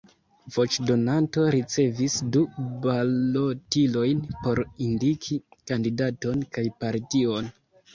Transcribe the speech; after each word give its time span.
Voĉdonanto 0.53 1.43
ricevis 1.55 2.15
du 2.37 2.43
balotilojn 2.87 4.27
por 4.43 4.65
indiki 4.89 5.43
kandidaton 5.71 6.47
kaj 6.59 6.71
partion. 6.85 7.59